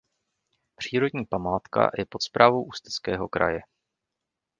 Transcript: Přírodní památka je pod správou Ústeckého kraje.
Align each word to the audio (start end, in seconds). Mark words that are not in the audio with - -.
Přírodní 0.75 1.25
památka 1.25 1.91
je 1.97 2.05
pod 2.05 2.21
správou 2.23 2.63
Ústeckého 2.63 3.29
kraje. 3.29 3.59